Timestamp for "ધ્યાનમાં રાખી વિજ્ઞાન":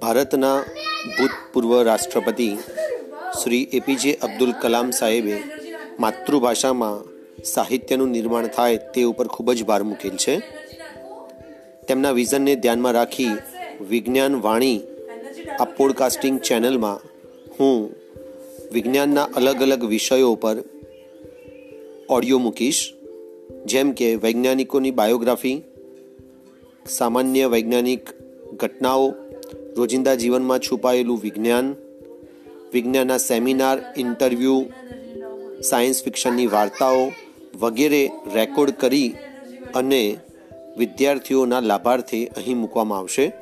12.56-14.40